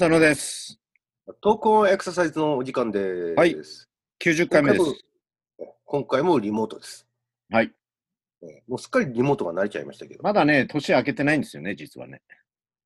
[0.00, 0.80] 浅野です。
[1.42, 3.34] 投稿エクササイズのお時間です。
[3.36, 3.54] はい
[4.18, 4.84] 90回目です。
[5.84, 7.06] 今回もリモートです。
[7.50, 7.70] はい。
[8.42, 12.22] えーもうすっかりリモートが慣れちゃいましたけど、まだね、年明けてないんですよね、実はね。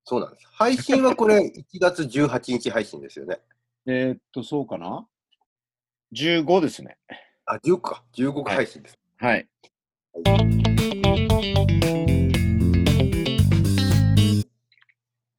[0.02, 0.48] そうなんです。
[0.55, 3.38] 配信はこれ 1月18日配信ですよね。
[3.86, 5.06] えーっと、そうかな
[6.12, 6.98] ?15 ですね。
[7.44, 8.02] あ、15か。
[8.16, 8.98] 15回配信です。
[9.19, 9.48] はい。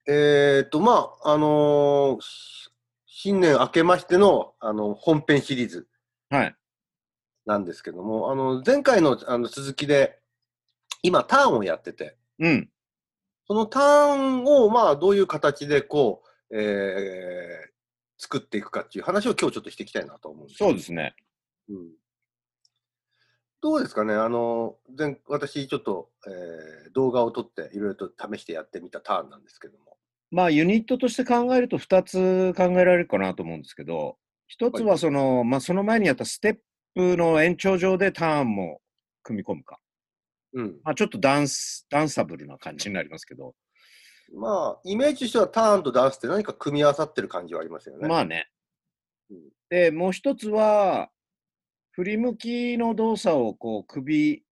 [0.07, 2.71] えっ、と、まあ、あのーし
[3.07, 5.87] 新年明けましてのあの本編シリーズ
[6.29, 6.55] はい。
[7.45, 10.19] なんですけども、あの前回のあの続きで、
[11.01, 12.69] 今、ターンをやってて、うん。
[13.47, 13.83] そのター
[14.15, 17.75] ンを、まあ、どういう形で、こう、えー
[18.17, 20.57] 作っていくかっていう話を今日ちょっとしていきたいなと思うんです。
[20.57, 21.15] そうですね。
[21.69, 21.89] うん
[23.61, 29.94] どうですかねあの、前私、ちょっと、えー動画を撮って、いろいろと試してやってみたターンなんですけども。
[30.31, 34.17] まあ、ユニットとして考えると2つ考えられるかなと思うんですけど、
[34.59, 36.57] 1つはその、まあ、その前にやったステッ
[36.95, 38.81] プの延長上でターンも
[39.23, 39.79] 組み込むか。
[40.53, 40.79] うん。
[40.83, 43.55] まあ、ちょっとダンス、ダンサブルな感じになりますけど、
[44.33, 48.07] まあ、イメージとしてはターンとダンスって何か組み合わさってる感じはありますよね。
[48.07, 48.49] まあね
[49.29, 49.37] うん。
[49.69, 51.09] で、もう一つは、
[51.91, 54.43] 振り向きの動作をこう首、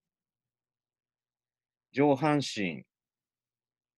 [1.91, 2.85] 上半身、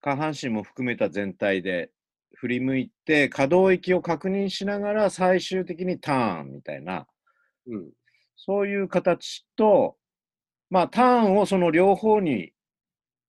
[0.06, 1.90] 下半身も含めた全体で
[2.36, 7.08] 振り向いて、可動域を確認しながら最終的にターンみたいな、
[7.66, 7.90] うん。
[8.36, 9.96] そういう形と、
[10.70, 12.52] まあターンをその両方に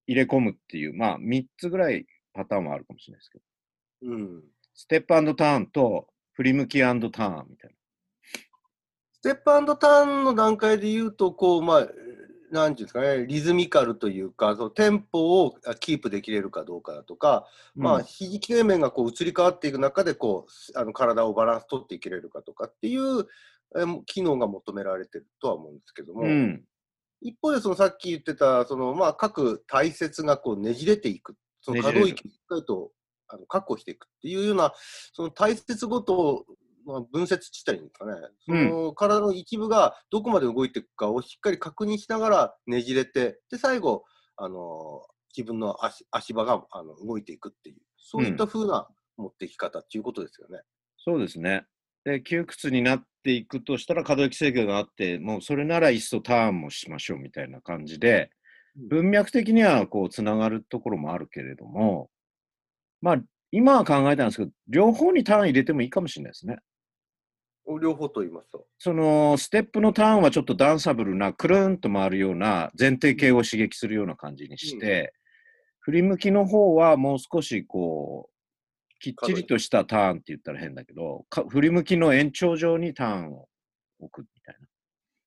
[0.06, 4.44] 入れ込むっていう、まあ3つぐらいパターンはあるかもしれないですけど、うん。
[4.76, 7.00] ステップターンと振り向きターン
[7.50, 7.76] みたいな。
[9.14, 11.88] ステップターンの段階で言うと、こう、まあ、
[12.52, 23.26] なんていうんですかね、リズミカルというか、そのテンポをあキープできれるかどうかだとか、まあ、うん肘形面がこう移り変わっていく中でこうあの体をバランス取っていけれるかとかっていう
[23.76, 26.64] えー機能が求められてるとは思うんですけども、うん。
[27.22, 32.92] 一方でそのさっき言ってたその、まあ、各体節がこうねじれていく、その可動域をしっかりと
[33.28, 34.74] あの確保していくっていうような、
[35.14, 36.46] その体節ごと、
[36.88, 38.14] まあ、分節したらいいんですかね、
[38.46, 44.06] その体の一部がどこまで動いていくかをしっかり確認しながらねじれて、で最後、
[44.38, 45.02] あの
[45.36, 48.88] 自分の足足場があの動いていくっていう、そういった風な
[49.18, 50.62] 持っていき方っていうことですよね。
[50.98, 51.66] そうですね。
[52.06, 58.30] で、窮屈になっていくとしたら可動域制御があって、もうそれならいっそターンもしましょうみたいな感じで、
[58.78, 62.10] 文脈的にはこうつながるところもあるけれども、
[63.02, 63.18] まあ、
[63.52, 66.58] 今は考えたんですけど、両方にターン入れてもいいかもしれないですね。
[67.82, 68.66] 両方と言いますと。
[68.78, 75.14] そのステップのターンはちょっとダンサブルな、くるんと回るような、前提系を刺激するような感じにして、
[75.80, 83.48] 振り向きの方はもう少しこう、きっちりとしたターンって言ったら変だけど、か振り向きの延長上にターンを
[84.00, 84.68] 置くみたいな。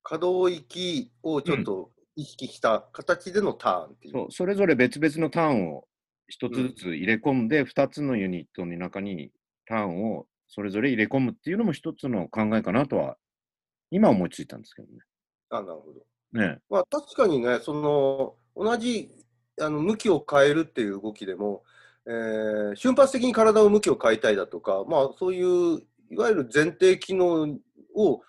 [0.02, 4.12] 可動域をちょっと意識した形でのターンっていう。
[4.12, 5.86] そう、それぞれ別々のターンを
[6.28, 9.30] 一つずつ入れ込んで、二、つのユニットの中に
[9.66, 13.16] ターンをそれぞれ入れ込むっていうのも一つの考えかなとは、
[13.90, 14.98] 今思いついたんですけどね。
[15.48, 16.38] あなるほど。
[16.38, 19.10] ねまあ、確かにね、その同じ
[19.60, 21.62] あの向きを変えるっていう動きでも、
[22.06, 27.58] えー瞬発的に体を向きを変えたいだとか、まあ、そういういわゆる前提機能
[27.94, 28.20] を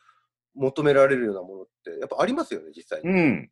[0.55, 3.09] 求められるようなものって、やっぱありますよね、実際に。
[3.09, 3.51] うん。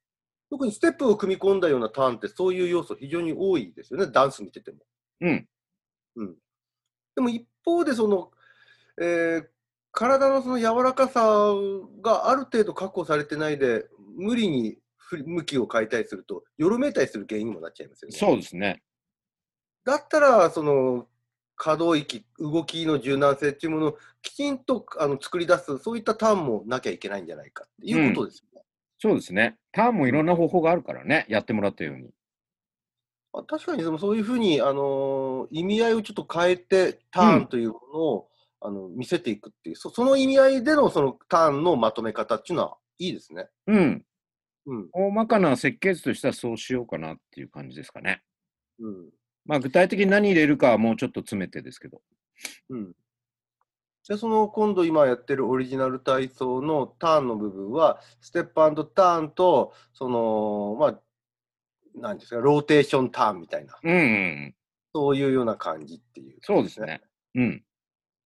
[0.52, 4.78] 特にステップを組み込んだようなターンって、そういう要素非常に多いですよね、ダンス見てても。
[5.22, 5.48] うん。
[6.16, 6.36] うん、
[7.16, 8.32] でも一方でその、
[9.00, 9.48] えー
[9.92, 11.20] 体のその柔らかさ
[12.04, 13.86] がある程度確保されてないで
[14.16, 14.78] 無理に
[15.26, 18.18] 向きを変えたりするとよろめいたりする原因にもなっちゃいますよね。
[18.18, 18.84] そうですね。
[19.84, 21.08] だったらその
[21.56, 28.64] 可動域動きの柔軟性っていうものをきちんとあの作り出すそういったターンもなきゃいけないんじゃないかっていうことですよね。
[29.00, 29.58] そうですね。
[29.72, 32.12] ターンもいろんな方法があるからね、やってもらったように。
[33.34, 38.29] あ確かにでもそういうふうに、あのー意味合いをちょっと変えてターンというものを、
[38.62, 43.48] あの見せていくっていうそその意味合いでのそのターンのまとめ方っていうのはいいですね。
[43.68, 44.06] うん。
[44.66, 48.22] うん大まかな設計図としてはそうしようかなっていう感じですかね。
[48.80, 49.10] うん
[49.46, 52.02] まあ具体的に何入れるかはもうちょっと詰めてですけど。
[52.70, 52.94] うん、
[54.08, 61.00] でその今度今やってるオリジナル体操のターンの部分はステップターンとそのまあ
[61.96, 64.56] 何ですかローテーションターンみたいなうん、うん。
[64.94, 67.02] そういうような感じっていう、そうですね。
[67.36, 67.64] うん。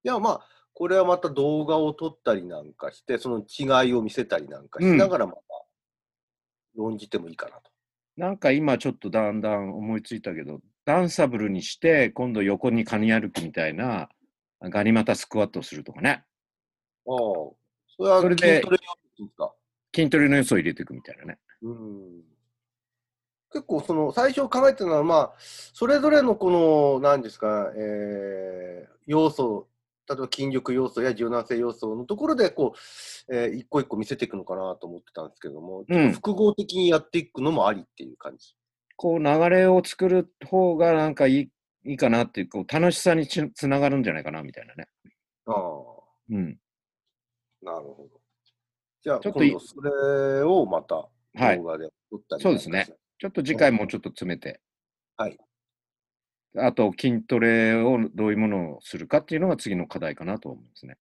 [0.04, 0.42] いやまあ
[0.74, 5.40] これはまた動画を撮ったりなんかしてその違いを見せたりなんかしながらまた
[6.76, 7.72] 論じてもいいかなと。
[8.18, 14.10] なんか今ちょっとだんだん思いついたけど、ダンサブルにして、今度横にカニ歩きみたいな、
[14.62, 16.24] ガニ股スクワットをするとかね。
[17.08, 17.16] ああ。
[17.16, 17.56] そ
[18.00, 18.76] れは筋トレ用ってい
[19.20, 19.54] うんですか？
[19.96, 21.40] 筋トレの要素を入れていくみたいなね。
[21.62, 22.22] うん。
[23.52, 29.68] 結構その最初考えてたのは、まあ、それぞれのこの、何ですか、えー要素、
[30.10, 32.74] 例えば筋力要素や柔軟性要素のところで、こ
[33.30, 38.56] う、えー一個一個見せていくのかなと思ってたんですけども、うん複合的にやっていくのもありっていう感じ。
[38.96, 41.50] こう流れを作る方がなんかいい
[41.86, 44.88] いいかなっていう、こう楽しさにちつながるんじゃないかなみたいなね。
[45.46, 45.56] ああ、
[46.30, 46.58] うん。
[47.62, 48.22] なるほど。
[49.02, 52.88] じゃあ、ちょっとい今度それをまたはい動画で撮ったりそうですね。
[53.20, 54.62] ちょっと次回もうちょっと詰めて。
[55.18, 55.38] はい。
[56.56, 60.98] あと、筋トレをどういうものをするかっていうのが次の課題かなと思いますね。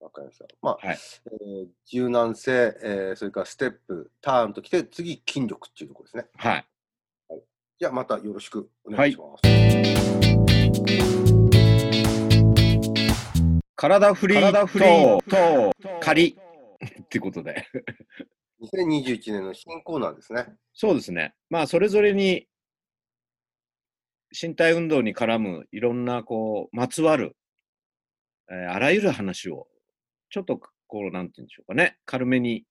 [0.00, 0.46] わかりました。
[0.62, 6.26] まあ、はいえー柔軟性、えーそれからステップ、ターンときて、次、筋力っていうところですね。
[6.36, 6.66] はい。
[7.78, 9.42] じゃあ、またよろしくお願いします。
[13.76, 16.38] 体フリー体フリーと仮
[17.02, 17.66] ってことで。
[18.62, 20.46] 2021年の新コーナーですね。
[20.72, 21.34] そうですね。
[21.50, 22.48] まあ、それぞれに
[24.30, 27.36] 身体運動に絡むいろんな、こう、まつわる、
[28.50, 29.66] えーあらゆる話を、
[30.30, 31.98] ちょっと、こう、なんて言うんでしょうかね。
[32.04, 32.64] 軽めに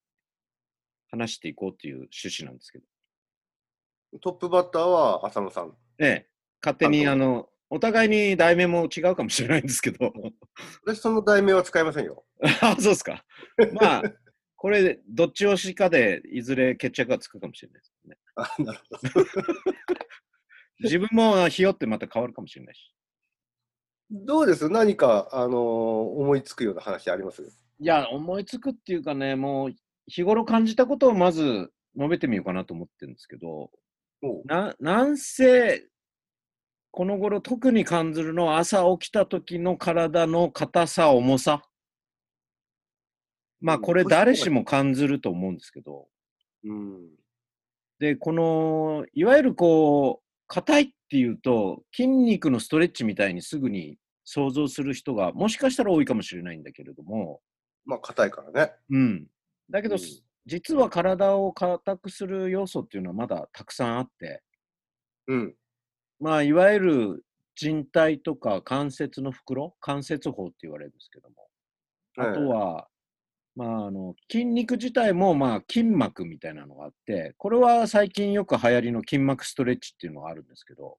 [1.10, 2.86] 話していこうっていう趣旨なんですけど。
[4.22, 5.76] トップバッターは浅野さん。
[6.00, 6.30] ええ、
[6.62, 10.14] 勝手に、ああの、お互いに題名も違うかもしれないんですけど。
[10.86, 12.26] 私、 その題名は使いませんよ。
[12.62, 13.26] あ、そうですか。
[13.74, 14.04] まあ、
[14.56, 18.18] これ、どっち押しかで、いずれ決着がつくかもしれないですね。
[18.36, 19.26] あなるほど。
[20.80, 22.92] 自分もひよってまた変わるかもしれないし。
[24.12, 24.70] どうです？
[24.70, 27.42] 何か、あのー思いつくような話あります？
[27.80, 29.74] いや、思いつくっていうかね、もう、
[30.08, 33.72] 日頃感じたことをまず述べてみようかなと思ってるんですけど、
[34.46, 35.88] な、なんせ、
[36.92, 41.64] この頃特に感じるのは朝起きた時の体の硬さ、重さ。
[43.60, 46.08] まあ、うんこれ誰しも感じると思うんですけど、
[46.64, 47.10] うん。
[48.00, 57.42] で、この、いわゆるこう、硬いっていうと、筋肉のストレッチみたいにすぐに想像する人が、もしかしたら多いかもしれないんだけれども、
[57.86, 58.74] まあ、硬いからね。
[58.90, 59.28] うん。
[59.70, 60.02] だけど、うん
[60.48, 64.44] 実は体を硬くする要素っていうのはまだたくさんあって、
[65.28, 65.56] うん。
[66.20, 67.26] まあ、いわゆる
[67.56, 71.36] 人体とか関節の袋、関節包って言われるんですけども、
[72.18, 72.88] あとは、
[73.56, 80.98] まあ、あの筋肉自体も、まあ、筋膜みたいなのがあって、これは最近よく流行りの筋膜ストレッチっていうのがあるんですけど、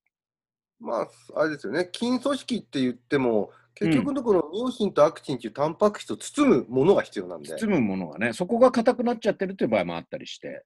[0.81, 1.09] まあ、
[1.41, 1.91] あれですよね。
[1.93, 10.65] 筋組織って言っても、結局のところ、ミオシンとアクチンっていうタンパク質を包むものが必要なんで、包むものがね、そこが硬くなっちゃってるっていう場合もあったりして、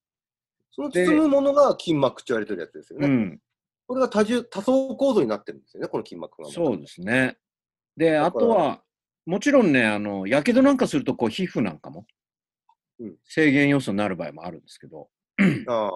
[0.70, 3.08] その包むものが筋膜って言われてるやつですよね。
[3.08, 3.40] うん、
[3.88, 6.50] これが多重多層構造になってるんですよね、この筋膜が。
[6.50, 7.36] そうですね。
[7.96, 8.82] で、あとは、
[9.30, 12.04] もちろんね、あの、やけどなんかすると、こう、皮膚なんかも
[12.98, 15.08] うん、制限要素になる場合もあるんですけど、
[15.68, 15.90] ああ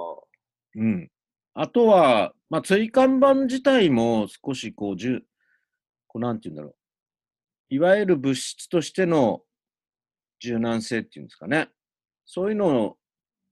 [0.77, 1.11] うん。
[1.55, 5.25] あとは、まあ、椎間板自体も少しこう、じゅ
[6.07, 7.75] こうなんて言うんだろう。
[7.75, 9.43] いわゆる物質としての
[10.39, 11.71] 柔軟性っていうんですかね。
[12.27, 12.99] そういうのを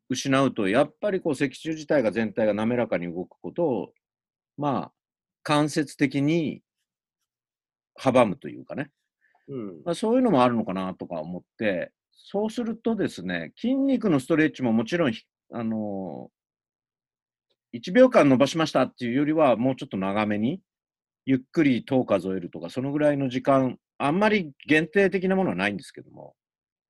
[0.08, 3.92] 失うと、やっぱりこう、脊柱自体が全体が滑らかに動くことを、
[4.56, 4.92] まあ、
[5.42, 6.62] 間接的に
[8.00, 8.92] 阻むというかね。
[9.52, 9.82] うん。
[9.84, 20.60] まあ、そういうのもあるのかなとか思って、そうするとですね、筋肉のストレッチももちろんひ、あのー、1秒間伸ばしましたっていうよりは、もうちょっと長めに、
[21.26, 26.34] ゆっくり10数えるとか、そのぐらいの時間、あんまり限定的なものはないんですけども、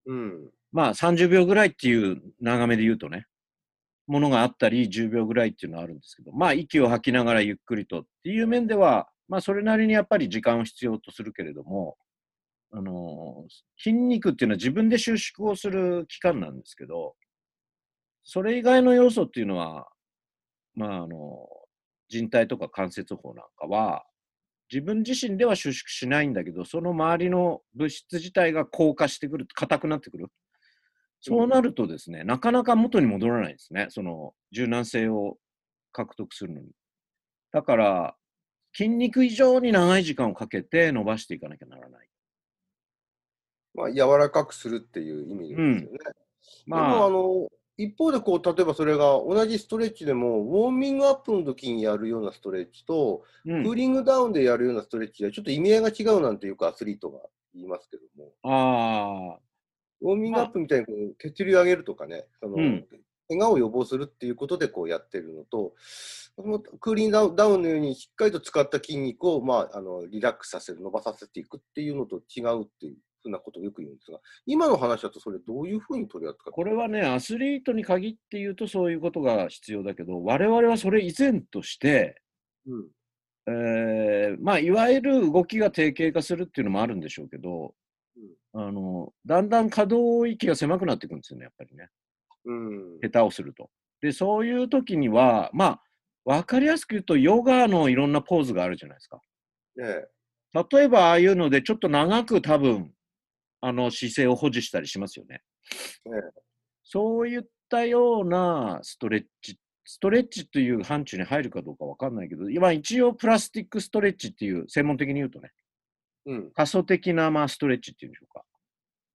[0.07, 0.51] うん。
[0.71, 3.27] まあ30秒ぐらいっていう長めで言うとね、
[4.07, 11.97] ものがあったり、10秒ぐらいっていうのはあるんですけど、まあ息を吐きながらゆっくりとっていう面では、まあそれなりにやっぱり時間を必要とするけれども、
[12.75, 17.15] あの筋肉っていうのは自分で収縮をする器官なんですけど、
[18.25, 19.89] それ以外の要素っていうのは、
[20.75, 21.47] まああの、
[22.09, 24.05] 人体とか関節法なんかは、
[24.73, 30.29] 自分自身では収縮しないんだけど、その周りの物質自体が硬化してくる、硬くなってくる。
[31.21, 33.87] そうなるとですね、なかなか元に戻らないですね。
[33.91, 35.37] その柔軟性を
[35.93, 36.71] 獲得するのに。
[37.53, 38.17] だから、
[38.75, 42.09] 筋肉以上に長い時間をかけて伸ばしていかなきゃならない。
[43.75, 45.81] まあ、柔らかくするっていう意味ですよね。
[45.83, 45.89] で
[46.67, 46.81] も、あ。
[46.99, 47.49] まあ、の、
[47.79, 53.65] 一方で、こう、例えばそれが同じストレッチでも、ウォーミングアップの時にやるようなストレッチと、うん。
[53.65, 57.21] クーリングダウンでやるようなストレッチではちょっと意味合いが違うなんていうか、アスリートが
[57.55, 59.39] 言いますけども、ああ、
[60.03, 62.87] ウォーミングアップみたいにこう血流上げるとかね、そのうん。
[63.29, 65.75] 怪我を予防するっていうことでこうやってるのと、
[66.37, 82.21] そのクーリングダウンのようにしっかりと使った筋肉を、まあ、あのリラックスさせる、伸ばさせていくっていうのと違うっていうふうなことをよく言うんですが、今の話だとそれどういうふうに取り扱ってこれはね、アスリートに限って言うとそういうことが必要だけど、我々はそれ以前として、
[82.67, 82.87] うん
[83.47, 87.75] えーまあ、いわゆる動きが定型化するっていうのもあるんでしょうけど、
[88.55, 91.89] あのだんだん可動域が狭くなっていくんですよね、やっぱりね。
[92.45, 93.71] うん下手をすると。
[94.01, 95.83] で、そういう時には、まあ、
[96.25, 99.21] わかりやすく言うと、ヨガのいろんなポーズがあるじゃないですか。
[99.81, 100.07] え
[100.73, 102.93] 例えば、ああいうので、ちょっと長く多分、
[103.63, 105.41] あの、姿勢を保持したりしますよね。
[106.07, 106.11] え
[106.83, 115.53] そういったようなストレッチ、ストレッチという範疇に入るかどうかわかんないけど、今一応プラスティックストレッチっていう、専門的に言うとね、
[116.27, 118.45] うん可塑的なまあストレッチっていうんでしょうか。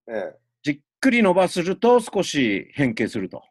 [0.10, 3.44] ええじっくり伸ばすると少し変形すると。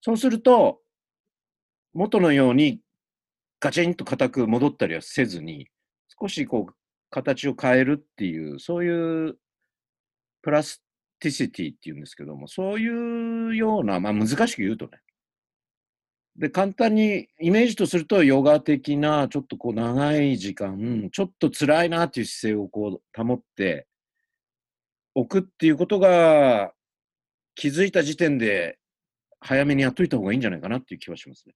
[0.00, 0.80] そうすると、
[1.94, 2.80] 元のように
[3.60, 5.68] ガチンと硬く戻ったりはせずに、
[6.20, 6.74] 少しこう
[7.10, 9.38] 形を変えるっていう、そういう
[10.42, 10.82] プラス
[11.18, 15.00] ティシティっていうんですけども、そういうような、まあ難しく言うとね。
[16.36, 23.86] で、簡単にイメージとすると、ヨガ的な、ちょっとこう長い時間、ちょっと辛いなっていう姿勢をこう保って、
[25.14, 26.72] 置くっていうことが
[27.54, 28.78] 気づいた時点で
[29.40, 31.54] 早めにやっといた方がいいんじゃないかなっていう気はしますね。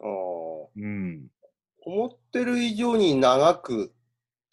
[0.00, 1.26] あーうん。
[1.80, 3.92] 思ってる以上に長く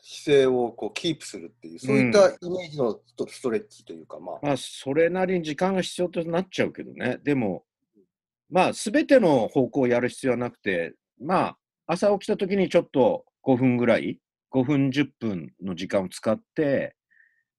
[0.07, 7.17] 姿勢をこうキープするっていう、そういったイメージのストレッチというか、まあ、まあ、それなりに時間が必要となっちゃうけどね。
[7.23, 7.63] でも、
[8.51, 11.57] まあ、すべての方向をやる必要はなくて、まあ、
[11.87, 14.19] 朝起きた時にちょっと5分ぐらい、
[14.51, 16.95] 5分、10分の時間を使って、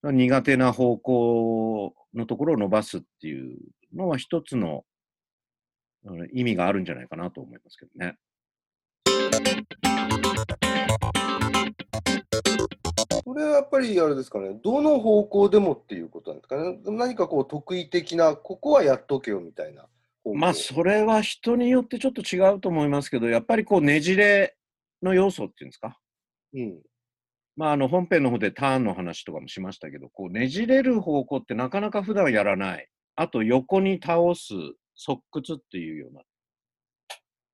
[0.05, 3.59] 苦手な方向のところを伸ばすっていう
[3.93, 4.85] のは一つの
[6.33, 8.17] 意味があるんじゃないかなと思いますけどね。
[13.37, 19.87] れはやっぱりあれですかね、どの方向でもっていうことなんですかね、何かこう得意的な、ここはやっとけよみたいな。
[20.35, 24.57] まあ、それは人によってちょっと違うと思いますけど、やっぱりこうねじれ
[25.03, 26.01] の要素っていうんですか。
[26.53, 26.83] うん、
[27.57, 32.89] まあ、あの本編の方でターンの話とかもしましたけど、こうねじれる方向ってなかなか普段やらない。
[33.15, 34.53] あと横に倒す、
[34.97, 36.23] 側屈っていうような。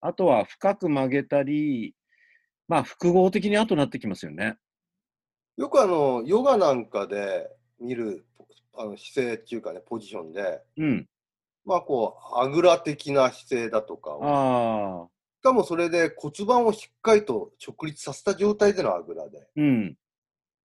[0.00, 1.94] あとは深く曲げたり、
[2.68, 4.56] まあ複合的に後なってきますよね。
[5.56, 8.24] よくあの、ヨガなんかで見る
[8.74, 11.08] あの姿勢っていうかね、ポジションで、うん。
[11.64, 15.08] まあこう、あぐら的な姿勢だとかを、ああ、
[15.40, 19.96] しかもそれで骨盤をしっかりと直立させた状態でのあぐらで、うん。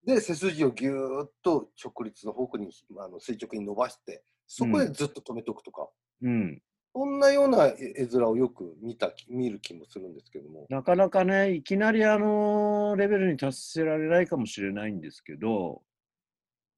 [0.06, 5.89] で、背筋をぎゅーっと直立の方向にあの垂直に伸ばして、そこでずっと止めとくとか、
[6.22, 6.62] うん。
[6.98, 10.66] そんなような絵絵面をよく見た気見る気もするんですけども。
[10.70, 15.82] なかなかね、いきなりあのレベルに達せられないかもしれないんですけど、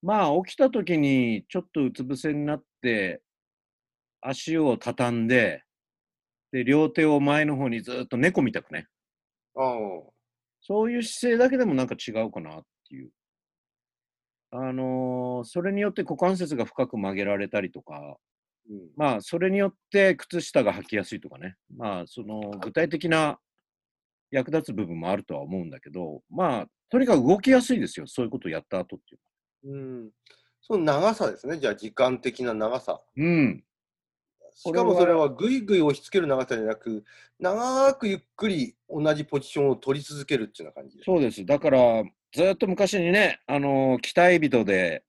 [0.01, 3.21] まあ起きた時にちょっとうつ伏せになって、
[4.19, 5.61] 足を畳んで、
[6.51, 8.87] で、両手を前の方にずっと猫みたくね、
[9.55, 9.75] ああ
[10.61, 13.11] そういう姿勢だけでもなんか違うかなっていう。
[14.49, 18.17] あのーそれによって股関節が深く曲げられたりとか、
[18.69, 23.39] うんまあ、それによって靴下が履きやすいとかね、まあ、その具体的な
[24.31, 29.21] 役立つ部分もあるとは思うんだけど、まあ、とにかく動きやすいですよ、そういうことをやった後っていう
[29.63, 30.09] うん、
[30.61, 33.01] その長さですね、じゃあ時間的な長さ。
[33.15, 33.63] うん。
[34.53, 37.03] しかもそれはぐいぐい押し付ける長さじゃなく、
[37.39, 40.99] 長くゆっくり同じポジションを取り続けるっていうような感じ。
[41.05, 41.45] そうです。
[41.45, 45.03] だから、ずっと昔にね、あのー、鍛え人で、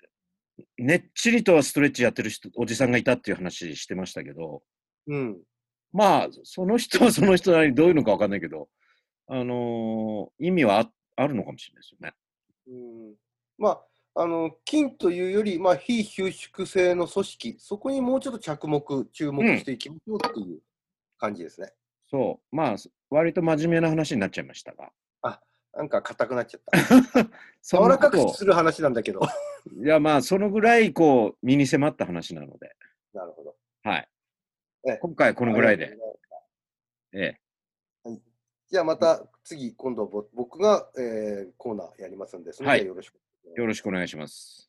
[0.79, 4.63] ねっちりとストレッチやってる人おじさんがいたっていう話してましたけど、
[5.07, 5.39] うん。
[5.93, 8.69] まあ、その人はその人なりにどういうのかわかんないけど、
[9.29, 12.15] あのー意味はああるのかもしれないですよね。
[12.69, 13.15] うん、
[13.59, 13.81] ま
[14.15, 20.61] あ、あの筋というより、まあ、非収縮性の組織、そこにもうちょっと着目、注目していきましょうっていう
[21.19, 21.73] 感じですね。
[22.11, 22.57] そう。
[22.57, 22.77] まあ、
[23.11, 24.93] 割と真面目な話になっちゃいましたが。
[25.79, 26.77] なんか硬くなっちゃった。
[27.63, 29.21] そ柔らかくする話なんだけど。
[29.81, 32.75] いや、まあ、そのぐらい、こう、身に迫った話なので、
[33.15, 33.57] なるほど。
[33.85, 34.09] はい。
[34.89, 35.97] え今回はこのぐらいで
[37.13, 37.41] ええ。
[38.69, 43.57] じゃあまた次、今度ぼ僕が、えーコーナーやりますんで、それではよろしくお願い。
[43.57, 44.69] よろしくお願いします。